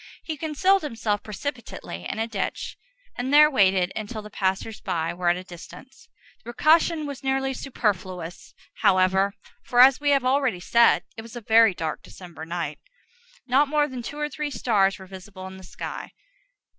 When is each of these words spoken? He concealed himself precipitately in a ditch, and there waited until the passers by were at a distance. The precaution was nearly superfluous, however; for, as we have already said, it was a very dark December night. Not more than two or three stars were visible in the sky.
He 0.23 0.35
concealed 0.35 0.81
himself 0.81 1.21
precipitately 1.21 2.07
in 2.09 2.17
a 2.17 2.25
ditch, 2.27 2.75
and 3.15 3.31
there 3.31 3.51
waited 3.51 3.91
until 3.95 4.23
the 4.23 4.31
passers 4.31 4.81
by 4.81 5.13
were 5.13 5.29
at 5.29 5.37
a 5.37 5.43
distance. 5.43 6.07
The 6.39 6.45
precaution 6.45 7.05
was 7.05 7.23
nearly 7.23 7.53
superfluous, 7.53 8.55
however; 8.77 9.35
for, 9.61 9.79
as 9.79 9.99
we 10.01 10.09
have 10.09 10.25
already 10.25 10.59
said, 10.59 11.03
it 11.17 11.21
was 11.21 11.35
a 11.35 11.41
very 11.41 11.75
dark 11.75 12.01
December 12.01 12.47
night. 12.47 12.79
Not 13.45 13.67
more 13.67 13.87
than 13.87 14.01
two 14.01 14.17
or 14.17 14.27
three 14.27 14.49
stars 14.49 14.97
were 14.97 15.05
visible 15.05 15.45
in 15.45 15.57
the 15.57 15.63
sky. 15.63 16.13